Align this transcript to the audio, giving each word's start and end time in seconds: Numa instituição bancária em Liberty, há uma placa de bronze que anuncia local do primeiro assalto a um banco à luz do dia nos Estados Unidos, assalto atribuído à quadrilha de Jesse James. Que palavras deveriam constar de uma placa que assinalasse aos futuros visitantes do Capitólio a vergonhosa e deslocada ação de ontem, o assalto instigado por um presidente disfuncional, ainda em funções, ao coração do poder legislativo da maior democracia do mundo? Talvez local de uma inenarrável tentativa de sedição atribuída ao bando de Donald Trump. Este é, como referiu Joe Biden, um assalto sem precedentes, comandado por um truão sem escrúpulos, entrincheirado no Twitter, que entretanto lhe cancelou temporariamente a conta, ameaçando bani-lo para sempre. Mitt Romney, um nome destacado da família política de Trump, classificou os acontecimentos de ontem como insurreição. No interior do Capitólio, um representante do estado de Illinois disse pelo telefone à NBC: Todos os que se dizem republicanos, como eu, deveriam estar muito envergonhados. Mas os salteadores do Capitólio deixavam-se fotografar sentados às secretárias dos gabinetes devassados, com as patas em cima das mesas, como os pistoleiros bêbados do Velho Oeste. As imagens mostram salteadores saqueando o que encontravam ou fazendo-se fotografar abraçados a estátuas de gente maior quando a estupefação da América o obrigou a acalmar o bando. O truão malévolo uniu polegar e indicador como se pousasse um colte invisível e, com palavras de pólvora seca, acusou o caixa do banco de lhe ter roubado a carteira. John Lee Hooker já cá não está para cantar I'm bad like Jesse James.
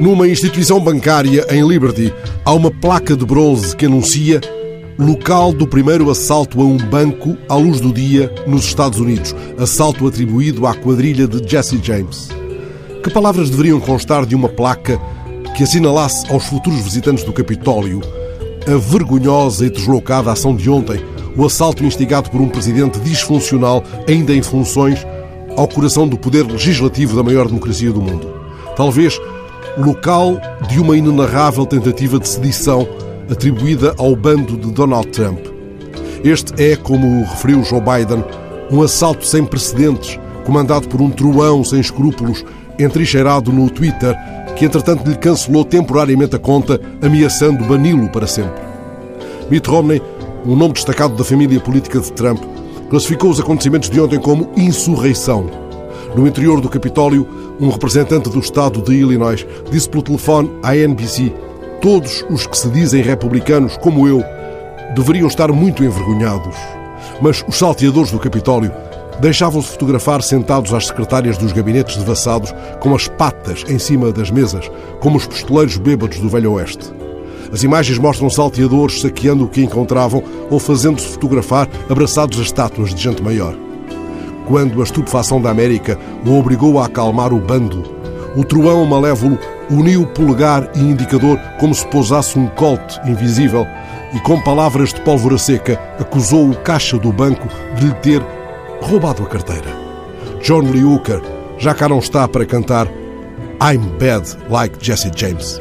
Numa 0.00 0.28
instituição 0.28 0.78
bancária 0.78 1.44
em 1.50 1.66
Liberty, 1.66 2.14
há 2.44 2.52
uma 2.52 2.70
placa 2.70 3.16
de 3.16 3.26
bronze 3.26 3.74
que 3.74 3.86
anuncia 3.86 4.40
local 4.96 5.52
do 5.52 5.66
primeiro 5.66 6.08
assalto 6.08 6.60
a 6.60 6.64
um 6.64 6.76
banco 6.76 7.36
à 7.48 7.56
luz 7.56 7.80
do 7.80 7.92
dia 7.92 8.32
nos 8.46 8.64
Estados 8.64 9.00
Unidos, 9.00 9.34
assalto 9.58 10.06
atribuído 10.06 10.68
à 10.68 10.74
quadrilha 10.74 11.26
de 11.26 11.48
Jesse 11.48 11.80
James. 11.82 12.28
Que 13.02 13.10
palavras 13.10 13.50
deveriam 13.50 13.80
constar 13.80 14.24
de 14.24 14.36
uma 14.36 14.48
placa 14.48 15.00
que 15.56 15.64
assinalasse 15.64 16.30
aos 16.32 16.46
futuros 16.46 16.80
visitantes 16.80 17.24
do 17.24 17.32
Capitólio 17.32 18.00
a 18.72 18.76
vergonhosa 18.76 19.66
e 19.66 19.70
deslocada 19.70 20.30
ação 20.30 20.54
de 20.54 20.70
ontem, 20.70 21.00
o 21.36 21.44
assalto 21.44 21.84
instigado 21.84 22.30
por 22.30 22.40
um 22.40 22.48
presidente 22.48 23.00
disfuncional, 23.00 23.82
ainda 24.06 24.32
em 24.32 24.42
funções, 24.42 25.04
ao 25.56 25.66
coração 25.66 26.06
do 26.06 26.16
poder 26.16 26.46
legislativo 26.46 27.16
da 27.16 27.22
maior 27.24 27.48
democracia 27.48 27.90
do 27.90 28.00
mundo? 28.00 28.32
Talvez 28.76 29.18
local 29.78 30.40
de 30.68 30.80
uma 30.80 30.96
inenarrável 30.96 31.64
tentativa 31.64 32.18
de 32.18 32.28
sedição 32.28 32.86
atribuída 33.30 33.94
ao 33.98 34.16
bando 34.16 34.56
de 34.56 34.72
Donald 34.72 35.08
Trump. 35.08 35.38
Este 36.24 36.60
é, 36.62 36.76
como 36.76 37.24
referiu 37.24 37.62
Joe 37.62 37.80
Biden, 37.80 38.24
um 38.70 38.82
assalto 38.82 39.24
sem 39.24 39.44
precedentes, 39.44 40.18
comandado 40.44 40.88
por 40.88 41.00
um 41.00 41.10
truão 41.10 41.62
sem 41.62 41.80
escrúpulos, 41.80 42.44
entrincheirado 42.78 43.52
no 43.52 43.70
Twitter, 43.70 44.16
que 44.56 44.64
entretanto 44.64 45.08
lhe 45.08 45.16
cancelou 45.16 45.64
temporariamente 45.64 46.34
a 46.34 46.38
conta, 46.38 46.80
ameaçando 47.00 47.64
bani-lo 47.64 48.08
para 48.08 48.26
sempre. 48.26 48.60
Mitt 49.50 49.68
Romney, 49.68 50.02
um 50.44 50.56
nome 50.56 50.74
destacado 50.74 51.14
da 51.14 51.24
família 51.24 51.60
política 51.60 52.00
de 52.00 52.12
Trump, 52.12 52.42
classificou 52.90 53.30
os 53.30 53.40
acontecimentos 53.40 53.90
de 53.90 54.00
ontem 54.00 54.18
como 54.18 54.50
insurreição. 54.56 55.67
No 56.14 56.26
interior 56.26 56.60
do 56.60 56.68
Capitólio, 56.68 57.28
um 57.60 57.68
representante 57.68 58.30
do 58.30 58.38
estado 58.38 58.80
de 58.80 58.94
Illinois 58.94 59.46
disse 59.70 59.88
pelo 59.88 60.02
telefone 60.02 60.50
à 60.62 60.76
NBC: 60.76 61.32
Todos 61.80 62.24
os 62.30 62.46
que 62.46 62.56
se 62.56 62.68
dizem 62.70 63.02
republicanos, 63.02 63.76
como 63.76 64.08
eu, 64.08 64.22
deveriam 64.94 65.28
estar 65.28 65.52
muito 65.52 65.84
envergonhados. 65.84 66.56
Mas 67.20 67.44
os 67.46 67.58
salteadores 67.58 68.10
do 68.10 68.18
Capitólio 68.18 68.72
deixavam-se 69.20 69.68
fotografar 69.68 70.22
sentados 70.22 70.72
às 70.72 70.86
secretárias 70.86 71.36
dos 71.36 71.52
gabinetes 71.52 71.96
devassados, 71.96 72.54
com 72.80 72.94
as 72.94 73.08
patas 73.08 73.64
em 73.68 73.78
cima 73.78 74.12
das 74.12 74.30
mesas, 74.30 74.70
como 75.00 75.16
os 75.16 75.26
pistoleiros 75.26 75.76
bêbados 75.76 76.18
do 76.18 76.28
Velho 76.28 76.52
Oeste. 76.52 76.92
As 77.52 77.62
imagens 77.62 77.98
mostram 77.98 78.30
salteadores 78.30 79.00
saqueando 79.00 79.44
o 79.44 79.48
que 79.48 79.62
encontravam 79.62 80.22
ou 80.50 80.58
fazendo-se 80.58 81.08
fotografar 81.08 81.68
abraçados 81.88 82.38
a 82.38 82.42
estátuas 82.42 82.94
de 82.94 83.02
gente 83.02 83.22
maior 83.22 83.67
quando 84.48 84.80
a 84.80 84.84
estupefação 84.84 85.40
da 85.40 85.50
América 85.50 85.98
o 86.24 86.38
obrigou 86.38 86.80
a 86.80 86.86
acalmar 86.86 87.34
o 87.34 87.38
bando. 87.38 87.84
O 88.34 88.42
truão 88.42 88.84
malévolo 88.86 89.38
uniu 89.70 90.06
polegar 90.06 90.70
e 90.74 90.80
indicador 90.80 91.38
como 91.60 91.74
se 91.74 91.86
pousasse 91.86 92.38
um 92.38 92.46
colte 92.48 92.98
invisível 93.06 93.66
e, 94.14 94.20
com 94.20 94.40
palavras 94.40 94.94
de 94.94 95.00
pólvora 95.02 95.36
seca, 95.36 95.78
acusou 96.00 96.48
o 96.48 96.56
caixa 96.56 96.98
do 96.98 97.12
banco 97.12 97.46
de 97.76 97.86
lhe 97.86 97.94
ter 97.94 98.22
roubado 98.80 99.22
a 99.22 99.26
carteira. 99.26 99.68
John 100.42 100.62
Lee 100.62 100.84
Hooker 100.84 101.20
já 101.58 101.74
cá 101.74 101.88
não 101.88 101.98
está 101.98 102.26
para 102.26 102.46
cantar 102.46 102.86
I'm 103.60 103.98
bad 103.98 104.24
like 104.48 104.78
Jesse 104.80 105.10
James. 105.14 105.60